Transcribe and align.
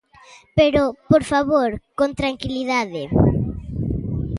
Pero, 0.57 0.81
por 1.11 1.23
favor, 1.31 1.69
con 1.99 2.09
tranquilidade. 2.21 3.03